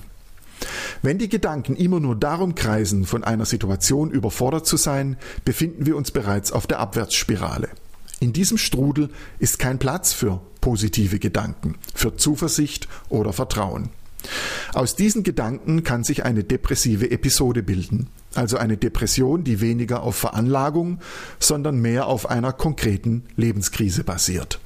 Wenn 1.04 1.20
die 1.20 1.30
Gedanken 1.30 1.76
immer 1.76 2.00
nur 2.00 2.16
darum 2.16 2.56
kreisen, 2.56 3.06
von 3.06 3.24
einer 3.24 3.46
Situation 3.46 4.10
überfordert 4.10 4.66
zu 4.66 4.76
sein, 4.76 5.18
befinden 5.46 5.86
wir 5.86 5.96
uns 5.98 6.10
bereits 6.10 6.52
auf 6.52 6.66
der 6.66 6.80
Abwärtsspirale. 6.80 7.70
In 8.22 8.34
diesem 8.34 8.60
Strudel 8.60 9.10
ist 9.40 9.58
kein 9.58 9.80
Platz 9.80 10.14
für 10.14 10.42
positive 10.62 11.18
Gedanken, 11.18 11.74
für 11.96 12.16
Zuversicht 12.18 12.88
oder 13.10 13.34
Vertrauen. 13.34 13.90
Aus 14.76 14.96
diesen 14.96 15.24
Gedanken 15.24 15.84
kann 15.84 16.04
sich 16.04 16.24
eine 16.24 16.44
depressive 16.44 17.10
Episode 17.10 17.64
bilden, 17.64 18.10
also 18.36 18.58
eine 18.58 18.78
Depression, 18.78 19.44
die 19.44 19.60
weniger 19.60 20.04
auf 20.04 20.16
Veranlagung, 20.18 21.00
sondern 21.40 21.82
mehr 21.82 22.06
auf 22.06 22.30
einer 22.30 22.54
konkreten 22.54 23.24
Lebenskrise 23.38 24.04
basiert. 24.04 24.60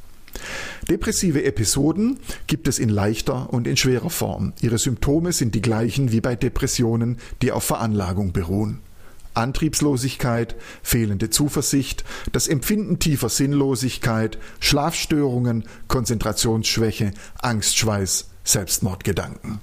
Depressive 0.90 1.46
Episoden 1.46 2.20
gibt 2.48 2.68
es 2.68 2.78
in 2.78 2.90
leichter 2.90 3.54
und 3.54 3.68
in 3.68 3.78
schwerer 3.78 4.10
Form. 4.10 4.52
Ihre 4.60 4.80
Symptome 4.80 5.32
sind 5.32 5.56
die 5.56 5.62
gleichen 5.62 6.12
wie 6.12 6.20
bei 6.20 6.36
Depressionen, 6.36 7.20
die 7.42 7.54
auf 7.54 7.64
Veranlagung 7.64 8.34
beruhen. 8.34 8.82
Antriebslosigkeit, 9.36 10.56
fehlende 10.84 11.30
Zuversicht, 11.30 12.04
das 12.32 12.48
Empfinden 12.48 13.00
tiefer 13.00 13.30
Sinnlosigkeit, 13.30 14.38
Schlafstörungen, 14.60 15.66
Konzentrationsschwäche, 15.88 17.12
Angstschweiß, 17.42 18.30
Selbstmordgedanken. 18.44 19.60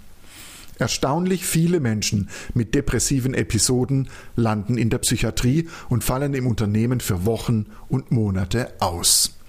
Erstaunlich 0.79 1.47
viele 1.47 1.81
Menschen 1.81 2.29
mit 2.55 2.75
depressiven 2.75 3.35
Episoden 3.35 4.09
landen 4.35 4.79
in 4.79 4.91
der 4.91 4.99
Psychiatrie 4.99 5.69
und 5.89 6.03
fallen 6.03 6.35
im 6.35 6.47
Unternehmen 6.47 7.01
für 7.01 7.25
Wochen 7.25 7.67
und 7.89 8.11
Monate 8.11 8.73
aus. 8.81 9.42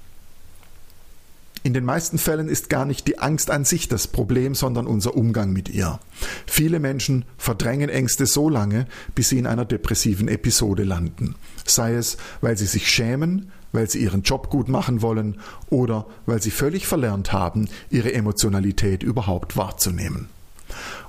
In 1.65 1.73
den 1.73 1.85
meisten 1.85 2.17
Fällen 2.17 2.49
ist 2.49 2.69
gar 2.69 2.83
nicht 2.83 3.07
die 3.07 3.19
Angst 3.19 3.49
an 3.49 3.63
sich 3.63 3.87
das 3.87 4.07
Problem, 4.07 4.53
sondern 4.53 4.85
unser 4.85 5.15
Umgang 5.15 5.53
mit 5.53 5.69
ihr. 5.69 5.99
Viele 6.45 6.79
Menschen 6.79 7.23
verdrängen 7.37 7.89
Ängste 7.89 8.25
so 8.25 8.49
lange, 8.49 8.85
bis 9.15 9.29
sie 9.29 9.39
in 9.39 9.47
einer 9.47 9.63
depressiven 9.63 10.27
Episode 10.27 10.83
landen. 10.83 11.35
Sei 11.65 11.93
es, 11.93 12.17
weil 12.41 12.57
sie 12.57 12.65
sich 12.65 12.89
schämen, 12.89 13.51
weil 13.71 13.89
sie 13.89 13.99
ihren 13.99 14.23
Job 14.23 14.49
gut 14.49 14.67
machen 14.67 15.01
wollen 15.01 15.37
oder 15.69 16.05
weil 16.25 16.41
sie 16.41 16.51
völlig 16.51 16.85
verlernt 16.85 17.31
haben, 17.31 17.69
ihre 17.89 18.13
Emotionalität 18.13 19.01
überhaupt 19.01 19.55
wahrzunehmen. 19.55 20.27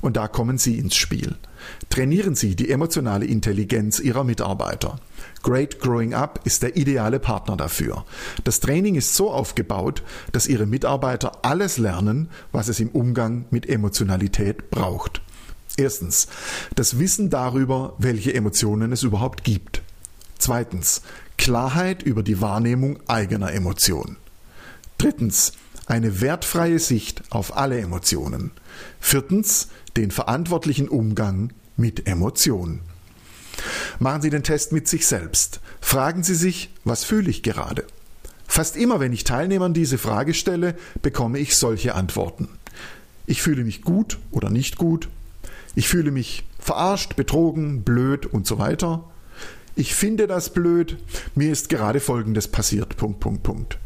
Und 0.01 0.17
da 0.17 0.29
kommen 0.29 0.59
Sie 0.59 0.79
ins 0.79 0.95
Spiel. 0.95 1.37
Trainieren 1.89 2.35
Sie 2.35 2.55
die 2.55 2.71
emotionale 2.71 3.25
Intelligenz 3.25 3.99
Ihrer 3.99 4.25
Mitarbeiter. 4.25 4.99
Great 5.45 5.79
Growing 5.79 6.15
Up 6.15 6.41
ist 6.45 6.63
der 6.63 6.75
ideale 6.77 7.21
Partner 7.21 7.57
dafür. 7.57 8.07
Das 8.45 8.61
Training 8.61 8.95
ist 8.95 9.15
so 9.15 9.31
aufgebaut, 9.31 10.03
dass 10.33 10.47
Ihre 10.47 10.65
Mitarbeiter 10.65 11.45
alles 11.45 11.77
lernen, 11.77 12.31
was 12.51 12.69
es 12.69 12.81
im 12.81 12.89
Umgang 12.89 13.45
mit 13.51 13.69
Emotionalität 13.69 14.71
braucht. 14.71 15.21
Erstens, 15.77 16.29
das 16.77 16.99
Wissen 16.99 17.29
darüber, 17.29 17.95
welche 17.99 18.33
Emotionen 18.33 18.91
es 18.91 19.03
überhaupt 19.03 19.45
gibt. 19.45 19.83
Zweitens, 20.39 21.03
Klarheit 21.37 22.03
über 22.03 22.23
die 22.23 22.41
Wahrnehmung 22.41 22.99
eigener 23.07 23.53
Emotionen. 23.53 24.17
Drittens, 24.97 25.53
eine 25.87 26.23
wertfreie 26.23 26.79
Sicht 26.79 27.23
auf 27.31 27.55
alle 27.55 27.79
Emotionen. 27.79 28.53
Viertens, 28.99 29.69
den 29.99 30.11
verantwortlichen 30.11 30.89
Umgang 30.89 31.53
mit 31.77 32.07
Emotionen. 32.07 32.81
Machen 33.99 34.23
Sie 34.23 34.30
den 34.30 34.42
Test 34.42 34.73
mit 34.73 34.88
sich 34.88 35.06
selbst. 35.06 35.61
Fragen 35.80 36.23
Sie 36.23 36.35
sich, 36.35 36.71
was 36.85 37.04
fühle 37.04 37.30
ich 37.30 37.42
gerade? 37.42 37.85
Fast 38.47 38.76
immer, 38.76 39.00
wenn 39.00 39.12
ich 39.12 39.25
Teilnehmern 39.25 39.75
diese 39.75 39.99
Frage 39.99 40.35
stelle, 40.35 40.76
bekomme 41.02 41.38
ich 41.38 41.56
solche 41.56 41.94
Antworten. 41.94 42.49
Ich 43.26 43.42
fühle 43.42 43.64
mich 43.64 43.83
gut 43.83 44.18
oder 44.30 44.50
nicht 44.50 44.76
gut. 44.76 45.09
Ich 45.75 45.88
fühle 45.88 46.11
mich 46.11 46.44
verarscht, 46.59 47.16
betrogen, 47.16 47.83
blöd 47.83 48.26
und 48.26 48.47
so 48.47 48.59
weiter. 48.59 49.04
Ich 49.76 49.94
finde 49.94 50.26
das 50.26 50.52
blöd. 50.52 50.99
Mir 51.35 51.50
ist 51.50 51.68
gerade 51.68 52.00
Folgendes 52.00 52.49
passiert. 52.49 52.97
Punkt, 52.97 53.21
Punkt, 53.21 53.42
Punkt. 53.42 53.78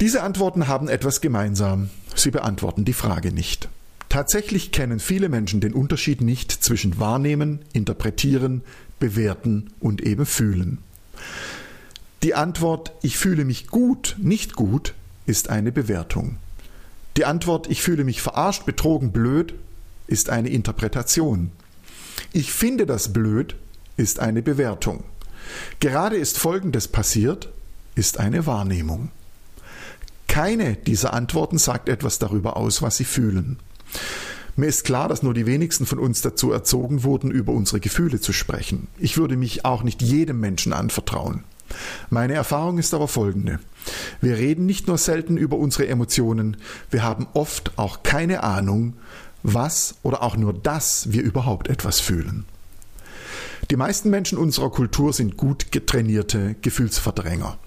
Diese 0.00 0.22
Antworten 0.22 0.66
haben 0.66 0.88
etwas 0.88 1.20
gemeinsam. 1.20 1.90
Sie 2.16 2.30
beantworten 2.30 2.84
die 2.84 2.92
Frage 2.92 3.32
nicht. 3.32 3.68
Tatsächlich 4.14 4.70
kennen 4.70 5.00
viele 5.00 5.28
Menschen 5.28 5.60
den 5.60 5.74
Unterschied 5.74 6.20
nicht 6.20 6.52
zwischen 6.52 7.00
wahrnehmen, 7.00 7.64
interpretieren, 7.72 8.62
bewerten 9.00 9.72
und 9.80 10.02
eben 10.02 10.24
fühlen. 10.24 10.78
Die 12.22 12.36
Antwort 12.36 12.92
Ich 13.02 13.18
fühle 13.18 13.44
mich 13.44 13.66
gut, 13.66 14.14
nicht 14.20 14.54
gut 14.54 14.94
ist 15.26 15.50
eine 15.50 15.72
Bewertung. 15.72 16.36
Die 17.16 17.24
Antwort 17.24 17.68
Ich 17.68 17.82
fühle 17.82 18.04
mich 18.04 18.22
verarscht, 18.22 18.64
betrogen, 18.66 19.10
blöd 19.10 19.56
ist 20.06 20.30
eine 20.30 20.50
Interpretation. 20.50 21.50
Ich 22.32 22.52
finde 22.52 22.86
das 22.86 23.12
blöd 23.12 23.56
ist 23.96 24.20
eine 24.20 24.42
Bewertung. 24.42 25.02
Gerade 25.80 26.14
ist 26.14 26.38
Folgendes 26.38 26.86
passiert 26.86 27.48
ist 27.96 28.20
eine 28.20 28.46
Wahrnehmung. 28.46 29.10
Keine 30.28 30.76
dieser 30.76 31.14
Antworten 31.14 31.58
sagt 31.58 31.88
etwas 31.88 32.20
darüber 32.20 32.56
aus, 32.56 32.80
was 32.80 32.96
sie 32.96 33.04
fühlen. 33.04 33.58
Mir 34.56 34.66
ist 34.66 34.84
klar, 34.84 35.08
dass 35.08 35.22
nur 35.22 35.34
die 35.34 35.46
wenigsten 35.46 35.84
von 35.84 35.98
uns 35.98 36.22
dazu 36.22 36.52
erzogen 36.52 37.02
wurden, 37.02 37.30
über 37.30 37.52
unsere 37.52 37.80
Gefühle 37.80 38.20
zu 38.20 38.32
sprechen. 38.32 38.86
Ich 38.98 39.16
würde 39.16 39.36
mich 39.36 39.64
auch 39.64 39.82
nicht 39.82 40.00
jedem 40.00 40.38
Menschen 40.38 40.72
anvertrauen. 40.72 41.42
Meine 42.10 42.34
Erfahrung 42.34 42.78
ist 42.78 42.94
aber 42.94 43.08
folgende. 43.08 43.58
Wir 44.20 44.36
reden 44.36 44.66
nicht 44.66 44.86
nur 44.86 44.98
selten 44.98 45.36
über 45.36 45.56
unsere 45.56 45.88
Emotionen, 45.88 46.56
wir 46.90 47.02
haben 47.02 47.26
oft 47.34 47.72
auch 47.76 48.02
keine 48.02 48.44
Ahnung, 48.44 48.94
was 49.42 49.96
oder 50.02 50.22
auch 50.22 50.36
nur 50.36 50.54
dass 50.54 51.12
wir 51.12 51.22
überhaupt 51.22 51.68
etwas 51.68 52.00
fühlen. 52.00 52.44
Die 53.70 53.76
meisten 53.76 54.10
Menschen 54.10 54.38
unserer 54.38 54.70
Kultur 54.70 55.12
sind 55.12 55.36
gut 55.36 55.72
getrainierte 55.72 56.54
Gefühlsverdränger. 56.60 57.58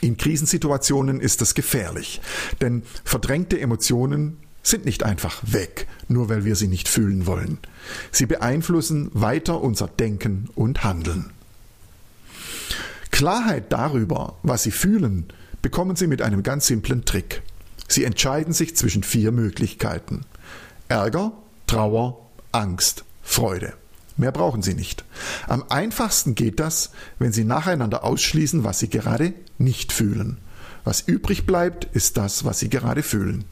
In 0.00 0.16
Krisensituationen 0.16 1.20
ist 1.20 1.40
das 1.40 1.54
gefährlich, 1.54 2.20
denn 2.60 2.82
verdrängte 3.04 3.60
Emotionen 3.60 4.38
sind 4.62 4.84
nicht 4.84 5.02
einfach 5.02 5.42
weg, 5.42 5.86
nur 6.08 6.28
weil 6.28 6.44
wir 6.44 6.56
sie 6.56 6.68
nicht 6.68 6.88
fühlen 6.88 7.26
wollen. 7.26 7.58
Sie 8.10 8.26
beeinflussen 8.26 9.10
weiter 9.12 9.60
unser 9.60 9.88
Denken 9.88 10.48
und 10.54 10.84
Handeln. 10.84 11.30
Klarheit 13.10 13.72
darüber, 13.72 14.36
was 14.42 14.62
sie 14.62 14.70
fühlen, 14.70 15.26
bekommen 15.60 15.96
Sie 15.96 16.06
mit 16.06 16.22
einem 16.22 16.42
ganz 16.42 16.66
simplen 16.66 17.04
Trick. 17.04 17.42
Sie 17.86 18.04
entscheiden 18.04 18.52
sich 18.52 18.76
zwischen 18.76 19.02
vier 19.02 19.32
Möglichkeiten. 19.32 20.24
Ärger, 20.88 21.32
Trauer, 21.66 22.26
Angst, 22.50 23.04
Freude. 23.22 23.74
Mehr 24.16 24.32
brauchen 24.32 24.62
Sie 24.62 24.74
nicht. 24.74 25.04
Am 25.46 25.64
einfachsten 25.68 26.34
geht 26.34 26.60
das, 26.60 26.90
wenn 27.18 27.32
Sie 27.32 27.44
nacheinander 27.44 28.04
ausschließen, 28.04 28.64
was 28.64 28.78
Sie 28.78 28.88
gerade 28.88 29.34
nicht 29.58 29.92
fühlen. 29.92 30.38
Was 30.84 31.00
übrig 31.00 31.46
bleibt, 31.46 31.84
ist 31.84 32.16
das, 32.16 32.44
was 32.44 32.58
Sie 32.58 32.68
gerade 32.68 33.02
fühlen. 33.02 33.44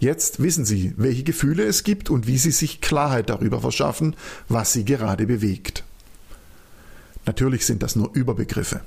Jetzt 0.00 0.42
wissen 0.42 0.64
Sie, 0.64 0.94
welche 0.96 1.24
Gefühle 1.24 1.62
es 1.64 1.84
gibt 1.84 2.08
und 2.08 2.26
wie 2.26 2.38
Sie 2.38 2.52
sich 2.52 2.80
Klarheit 2.80 3.28
darüber 3.28 3.60
verschaffen, 3.60 4.16
was 4.48 4.72
Sie 4.72 4.86
gerade 4.86 5.26
bewegt. 5.26 5.84
Natürlich 7.26 7.66
sind 7.66 7.82
das 7.82 7.96
nur 7.96 8.10
Überbegriffe. 8.14 8.80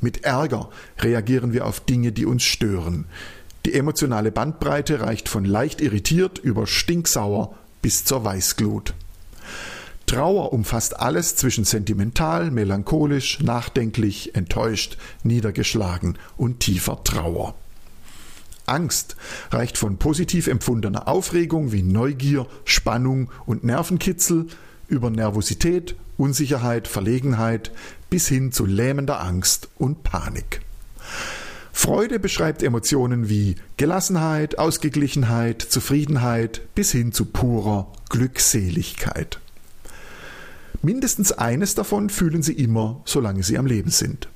Mit 0.00 0.22
Ärger 0.22 0.70
reagieren 1.00 1.52
wir 1.52 1.66
auf 1.66 1.80
Dinge, 1.80 2.12
die 2.12 2.24
uns 2.24 2.44
stören. 2.44 3.06
Die 3.66 3.74
emotionale 3.74 4.30
Bandbreite 4.30 5.00
reicht 5.00 5.28
von 5.28 5.44
leicht 5.44 5.80
irritiert 5.80 6.38
über 6.38 6.68
stinksauer 6.68 7.52
bis 7.82 8.04
zur 8.04 8.24
Weißglut. 8.24 8.94
Trauer 10.06 10.52
umfasst 10.52 11.00
alles 11.00 11.34
zwischen 11.34 11.64
sentimental, 11.64 12.52
melancholisch, 12.52 13.40
nachdenklich, 13.40 14.36
enttäuscht, 14.36 14.98
niedergeschlagen 15.24 16.16
und 16.36 16.60
tiefer 16.60 17.02
Trauer. 17.02 17.56
Angst 18.70 19.16
reicht 19.50 19.78
von 19.78 19.98
positiv 19.98 20.46
empfundener 20.46 21.08
Aufregung 21.08 21.72
wie 21.72 21.82
Neugier, 21.82 22.46
Spannung 22.64 23.30
und 23.46 23.64
Nervenkitzel 23.64 24.46
über 24.88 25.10
Nervosität, 25.10 25.96
Unsicherheit, 26.16 26.88
Verlegenheit 26.88 27.70
bis 28.10 28.28
hin 28.28 28.52
zu 28.52 28.66
lähmender 28.66 29.20
Angst 29.20 29.68
und 29.78 30.02
Panik. 30.02 30.60
Freude 31.72 32.18
beschreibt 32.18 32.62
Emotionen 32.62 33.28
wie 33.28 33.56
Gelassenheit, 33.76 34.58
Ausgeglichenheit, 34.58 35.62
Zufriedenheit 35.62 36.60
bis 36.74 36.92
hin 36.92 37.12
zu 37.12 37.24
purer 37.24 37.90
Glückseligkeit. 38.10 39.40
Mindestens 40.82 41.32
eines 41.32 41.74
davon 41.74 42.10
fühlen 42.10 42.42
sie 42.42 42.52
immer, 42.52 43.00
solange 43.04 43.42
sie 43.42 43.56
am 43.56 43.66
Leben 43.66 43.90
sind. 43.90 44.28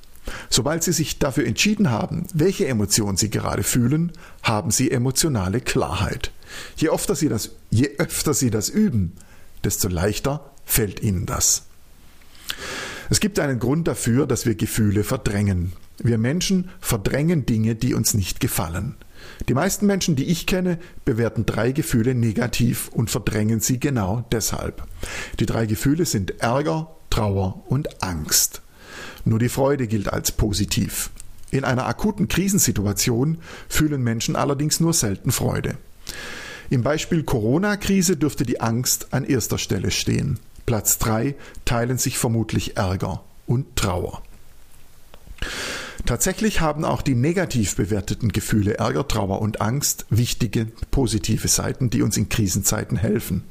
Sobald 0.49 0.83
sie 0.83 0.93
sich 0.93 1.19
dafür 1.19 1.47
entschieden 1.47 1.91
haben, 1.91 2.27
welche 2.33 2.67
Emotion 2.67 3.17
sie 3.17 3.31
gerade 3.31 3.63
fühlen, 3.63 4.13
haben 4.43 4.71
sie 4.71 4.91
emotionale 4.91 5.61
Klarheit. 5.61 6.31
Je 6.77 6.89
öfter 6.89 7.15
sie 7.15 7.29
das, 7.29 7.51
je 7.71 7.91
öfter 7.99 8.35
sie 8.35 8.51
das 8.51 8.69
üben, 8.69 9.13
desto 9.65 9.89
leichter 9.89 10.51
fällt 10.65 11.03
ihnen 11.03 11.27
das. 11.27 11.65
Es 13.11 13.21
gibt 13.21 13.39
einen 13.39 13.59
Grund 13.59 13.87
dafür, 13.87 14.27
dass 14.27 14.47
wir 14.47 14.55
Gefühle 14.55 15.05
verdrängen. 15.05 15.73
Wir 15.99 16.19
Menschen 16.19 16.71
verdrängen 16.81 17.47
Dinge, 17.47 17.75
die 17.75 17.95
uns 17.95 18.15
nicht 18.15 18.41
gefallen. 18.41 18.97
Die 19.49 19.55
meisten 19.55 19.87
Menschen, 19.87 20.17
die 20.17 20.27
ich 20.27 20.47
kenne, 20.47 20.79
bewerten 21.05 21.47
drei 21.47 21.73
Gefühle 21.73 22.15
negativ 22.15 22.89
und 22.89 23.11
verdrängen 23.11 23.61
sie 23.61 23.81
genau 23.81 24.25
deshalb. 24.33 24.87
Die 25.41 25.47
drei 25.47 25.67
Gefühle 25.67 26.05
sind 26.07 26.41
Ärger, 26.41 26.95
Trauer 27.11 27.63
und 27.69 28.03
Angst. 28.03 28.63
Nur 29.25 29.39
die 29.39 29.49
Freude 29.49 29.87
gilt 29.87 30.13
als 30.13 30.33
positiv. 30.33 31.11
In 31.51 31.65
einer 31.65 31.87
akuten 31.87 32.29
Krisensituation 32.29 33.39
fühlen 33.69 34.03
Menschen 34.03 34.37
allerdings 34.37 34.81
nur 34.81 34.93
selten 34.93 35.31
Freude. 35.31 35.77
Im 36.71 36.83
Beispiel 36.83 37.23
Corona-Krise 37.23 38.17
dürfte 38.17 38.45
die 38.45 38.61
Angst 38.61 39.09
an 39.13 39.25
erster 39.25 39.59
Stelle 39.59 39.91
stehen. 39.91 40.41
Platz 40.67 40.99
drei 40.99 41.35
teilen 41.65 41.99
sich 41.99 42.19
vermutlich 42.19 42.77
Ärger 42.77 43.23
und 43.47 43.77
Trauer. 43.77 44.23
Tatsächlich 46.07 46.61
haben 46.61 46.85
auch 46.85 47.03
die 47.03 47.15
negativ 47.15 47.77
bewerteten 47.77 48.31
Gefühle 48.31 48.75
Ärger, 48.75 49.07
Trauer 49.09 49.41
und 49.41 49.61
Angst 49.61 50.07
wichtige 50.11 50.67
positive 50.91 51.49
Seiten, 51.49 51.91
die 51.91 52.03
uns 52.03 52.17
in 52.17 52.29
Krisenzeiten 52.29 52.97
helfen. 52.97 53.45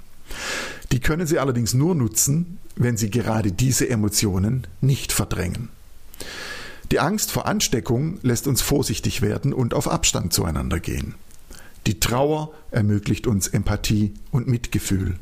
Die 0.94 1.00
können 1.00 1.26
Sie 1.26 1.40
allerdings 1.40 1.74
nur 1.74 1.96
nutzen, 1.96 2.60
wenn 2.76 2.98
Sie 2.98 3.10
gerade 3.10 3.52
diese 3.52 3.90
Emotionen 3.90 4.68
nicht 4.80 5.12
verdrängen. 5.12 5.70
Die 6.92 7.00
Angst 7.00 7.32
vor 7.32 7.48
Ansteckung 7.48 8.20
lässt 8.22 8.46
uns 8.46 8.62
vorsichtig 8.62 9.24
werden 9.24 9.54
und 9.54 9.74
auf 9.74 9.88
Abstand 9.88 10.34
zueinander 10.34 10.80
gehen. 10.80 11.16
Die 11.88 12.00
Trauer 12.00 12.54
ermöglicht 12.70 13.26
uns 13.26 13.48
Empathie 13.48 14.14
und 14.30 14.48
Mitgefühl. 14.48 15.18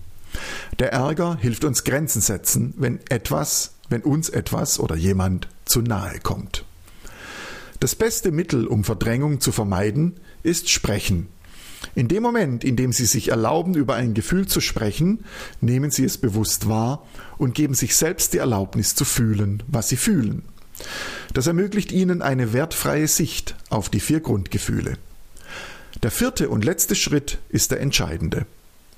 Der 0.80 0.92
Ärger 0.92 1.38
hilft 1.38 1.64
uns 1.64 1.86
Grenzen 1.86 2.22
setzen, 2.22 2.74
wenn 2.76 3.00
etwas, 3.08 3.76
wenn 3.88 4.02
uns 4.02 4.28
etwas 4.28 4.78
oder 4.78 4.98
jemand 4.98 5.48
zu 5.64 5.82
nahe 5.82 6.20
kommt. 6.20 6.66
Das 7.80 7.96
beste 7.96 8.34
Mittel, 8.34 8.68
um 8.68 8.84
Verdrängung 8.84 9.40
zu 9.40 9.54
vermeiden, 9.54 10.20
ist 10.44 10.70
Sprechen. 10.70 11.30
In 11.96 12.08
dem 12.08 12.24
Moment, 12.24 12.64
in 12.64 12.76
dem 12.76 12.92
Sie 12.92 13.06
sich 13.06 13.30
erlauben, 13.30 13.76
über 13.76 13.96
ein 13.96 14.14
Gefühl 14.14 14.48
zu 14.48 14.62
sprechen, 14.62 15.24
nehmen 15.62 15.92
Sie 15.92 16.06
es 16.06 16.18
bewusst 16.18 16.70
wahr 16.70 17.06
und 17.38 17.56
geben 17.56 17.74
sich 17.74 17.96
selbst 17.96 18.34
die 18.34 18.38
Erlaubnis 18.38 18.96
zu 18.96 19.06
fühlen, 19.06 19.64
was 19.68 19.90
Sie 19.90 19.98
fühlen. 19.98 20.44
Das 21.34 21.48
ermöglicht 21.48 21.92
Ihnen 21.92 22.22
eine 22.22 22.54
wertfreie 22.54 23.08
Sicht 23.08 23.56
auf 23.70 23.90
die 23.90 24.00
vier 24.00 24.20
Grundgefühle. 24.20 24.98
Der 26.04 26.12
vierte 26.12 26.50
und 26.50 26.64
letzte 26.64 26.96
Schritt 26.96 27.40
ist 27.50 27.72
der 27.72 27.82
entscheidende. 27.82 28.46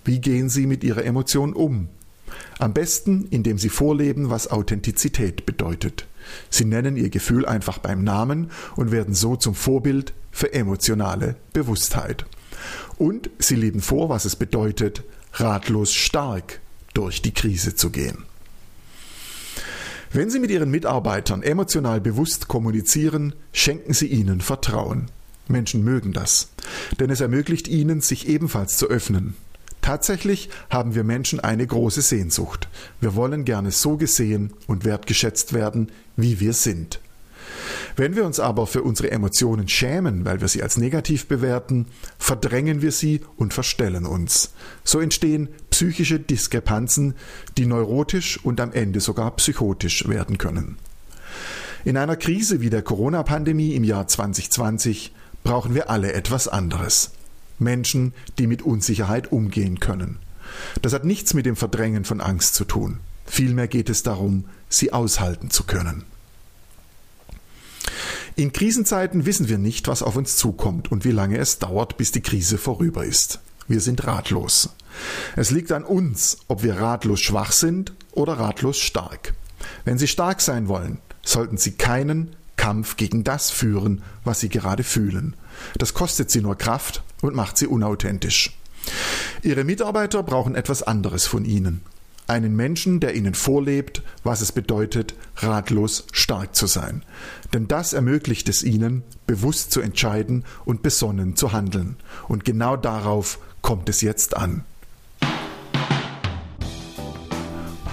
Wie 0.06 0.20
gehen 0.20 0.50
Sie 0.50 0.66
mit 0.66 0.84
Ihrer 0.84 1.04
Emotion 1.04 1.54
um? 1.54 1.90
Am 2.60 2.74
besten, 2.74 3.28
indem 3.30 3.58
Sie 3.58 3.70
vorleben, 3.70 4.30
was 4.30 4.50
Authentizität 4.50 5.46
bedeutet. 5.46 6.08
Sie 6.50 6.66
nennen 6.66 6.96
Ihr 6.96 7.10
Gefühl 7.10 7.46
einfach 7.46 7.78
beim 7.78 8.04
Namen 8.04 8.52
und 8.76 8.92
werden 8.92 9.14
so 9.14 9.36
zum 9.36 9.56
Vorbild 9.56 10.14
für 10.32 10.54
emotionale 10.54 11.36
Bewusstheit. 11.54 12.26
Und 12.98 13.30
Sie 13.40 13.56
leben 13.56 13.82
vor, 13.82 14.10
was 14.10 14.26
es 14.26 14.36
bedeutet, 14.36 15.04
ratlos 15.34 15.94
stark 15.94 16.60
durch 16.94 17.22
die 17.22 17.34
Krise 17.34 17.76
zu 17.76 17.90
gehen. 17.90 18.26
Wenn 20.12 20.30
Sie 20.30 20.40
mit 20.40 20.52
Ihren 20.52 20.70
Mitarbeitern 20.70 21.42
emotional 21.42 22.00
bewusst 22.00 22.48
kommunizieren, 22.48 23.34
schenken 23.52 23.94
Sie 23.94 24.08
ihnen 24.08 24.42
Vertrauen. 24.42 25.10
Menschen 25.48 25.84
mögen 25.84 26.14
das, 26.14 26.50
denn 27.00 27.10
es 27.10 27.20
ermöglicht 27.20 27.68
ihnen, 27.68 28.00
sich 28.00 28.28
ebenfalls 28.30 28.78
zu 28.78 28.88
öffnen, 28.88 29.36
Tatsächlich 29.84 30.50
haben 30.70 30.96
wir 30.96 31.04
Menschen 31.04 31.42
eine 31.42 31.68
große 31.68 32.02
Sehnsucht. 32.02 32.70
Wir 33.02 33.16
wollen 33.16 33.44
gerne 33.44 33.70
so 33.70 33.98
gesehen 33.98 34.54
und 34.66 34.86
wertgeschätzt 34.86 35.52
werden, 35.52 35.92
wie 36.16 36.40
wir 36.40 36.54
sind. 36.54 37.02
Wenn 37.96 38.16
wir 38.16 38.26
uns 38.26 38.40
aber 38.40 38.66
für 38.66 38.82
unsere 38.82 39.12
Emotionen 39.12 39.68
schämen, 39.68 40.26
weil 40.26 40.42
wir 40.42 40.48
sie 40.48 40.64
als 40.64 40.78
negativ 40.78 41.28
bewerten, 41.28 41.86
verdrängen 42.18 42.82
wir 42.82 42.92
sie 42.92 43.22
und 43.38 43.54
verstellen 43.54 44.06
uns. 44.06 44.54
So 44.84 45.00
entstehen 45.00 45.50
psychische 45.70 46.20
Diskrepanzen, 46.20 47.14
die 47.58 47.66
neurotisch 47.66 48.44
und 48.44 48.60
am 48.60 48.72
Ende 48.72 49.00
sogar 49.00 49.36
psychotisch 49.36 50.08
werden 50.08 50.38
können. 50.38 50.78
In 51.86 51.98
einer 51.98 52.16
Krise 52.16 52.62
wie 52.62 52.70
der 52.70 52.82
Corona-Pandemie 52.82 53.76
im 53.76 53.84
Jahr 53.84 54.08
2020 54.08 55.14
brauchen 55.44 55.76
wir 55.76 55.90
alle 55.90 56.14
etwas 56.14 56.48
anderes. 56.48 57.12
Menschen, 57.60 58.14
die 58.40 58.48
mit 58.48 58.62
Unsicherheit 58.62 59.32
umgehen 59.32 59.80
können. 59.80 60.20
Das 60.82 60.94
hat 60.94 61.06
nichts 61.06 61.34
mit 61.34 61.46
dem 61.46 61.56
Verdrängen 61.56 62.06
von 62.06 62.22
Angst 62.22 62.56
zu 62.56 62.66
tun. 62.66 63.00
Vielmehr 63.26 63.68
geht 63.68 63.90
es 63.90 64.04
darum, 64.04 64.46
sie 64.70 64.94
aushalten 64.94 65.50
zu 65.50 65.64
können. 65.64 66.04
In 68.36 68.52
Krisenzeiten 68.52 69.26
wissen 69.26 69.48
wir 69.48 69.58
nicht, 69.58 69.88
was 69.88 70.02
auf 70.02 70.16
uns 70.16 70.38
zukommt 70.38 70.92
und 70.92 71.06
wie 71.06 71.12
lange 71.12 71.38
es 71.38 71.60
dauert, 71.60 71.98
bis 71.98 72.12
die 72.12 72.22
Krise 72.22 72.58
vorüber 72.58 73.06
ist. 73.06 73.40
Wir 73.68 73.80
sind 73.80 74.06
ratlos. 74.06 74.70
Es 75.36 75.52
liegt 75.52 75.72
an 75.72 75.84
uns, 75.84 76.38
ob 76.48 76.64
wir 76.64 76.80
ratlos 76.80 77.22
schwach 77.22 77.52
sind 77.52 77.94
oder 78.12 78.34
ratlos 78.34 78.78
stark. 78.78 79.34
Wenn 79.86 79.98
Sie 79.98 80.08
stark 80.08 80.42
sein 80.42 80.68
wollen, 80.68 81.00
sollten 81.24 81.58
Sie 81.58 81.72
keinen 81.72 82.36
Kampf 82.58 82.98
gegen 82.98 83.24
das 83.24 83.50
führen, 83.52 84.02
was 84.24 84.40
Sie 84.40 84.50
gerade 84.50 84.84
fühlen. 84.84 85.36
Das 85.78 85.94
kostet 85.94 86.32
Sie 86.32 86.42
nur 86.42 86.58
Kraft 86.58 87.04
und 87.22 87.36
macht 87.36 87.58
sie 87.58 87.68
unauthentisch. 87.68 88.58
Ihre 89.42 89.64
Mitarbeiter 89.64 90.24
brauchen 90.24 90.56
etwas 90.56 90.84
anderes 90.84 91.26
von 91.26 91.46
ihnen. 91.46 91.82
Einen 92.26 92.56
Menschen, 92.56 93.02
der 93.02 93.16
ihnen 93.16 93.34
vorlebt, 93.34 94.02
was 94.24 94.40
es 94.40 94.54
bedeutet, 94.54 95.14
ratlos 95.38 96.06
stark 96.14 96.56
zu 96.56 96.68
sein. 96.68 97.04
Denn 97.54 97.68
das 97.68 97.92
ermöglicht 97.92 98.48
es 98.48 98.64
ihnen, 98.64 99.04
bewusst 99.28 99.72
zu 99.72 99.82
entscheiden 99.82 100.46
und 100.64 100.84
besonnen 100.84 101.36
zu 101.36 101.52
handeln. 101.52 101.98
Und 102.30 102.46
genau 102.46 102.78
darauf 102.78 103.40
kommt 103.62 103.90
es 103.90 104.00
jetzt 104.02 104.38
an. 104.38 104.64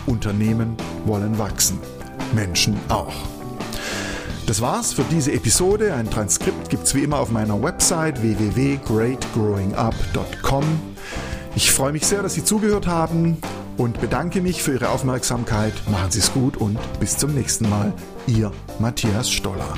Unternehmen 0.07 0.77
wollen 1.07 1.37
wachsen, 1.39 1.81
Menschen 2.33 2.77
auch. 2.89 3.15
Das 4.47 4.61
war's 4.61 4.93
für 4.93 5.05
diese 5.11 5.33
Episode. 5.33 5.93
Ein 5.95 6.09
Transkript 6.09 6.71
gibt's 6.71 6.95
wie 6.95 7.03
immer 7.03 7.19
auf 7.19 7.31
meiner 7.31 7.61
Website 7.63 8.23
www.greatgrowingup.com. 8.23 10.65
Ich 11.57 11.73
freue 11.73 11.91
mich 11.93 12.07
sehr, 12.07 12.23
dass 12.23 12.35
Sie 12.35 12.45
zugehört 12.45 12.87
haben 12.87 13.39
und 13.81 13.99
bedanke 13.99 14.43
mich 14.43 14.63
für 14.63 14.75
Ihre 14.75 14.91
Aufmerksamkeit. 14.91 15.73
Machen 15.89 16.11
Sie 16.11 16.19
es 16.19 16.35
gut 16.35 16.59
und 16.59 16.79
bis 17.01 17.17
zum 17.17 17.35
nächsten 17.35 17.69
Mal. 17.69 17.95
Ihr 18.27 18.53
Matthias 18.79 19.31
Stoller. 19.31 19.75